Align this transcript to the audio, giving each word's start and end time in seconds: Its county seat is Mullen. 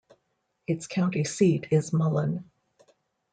Its 0.65 0.87
county 0.87 1.23
seat 1.23 1.67
is 1.69 1.93
Mullen. 1.93 2.49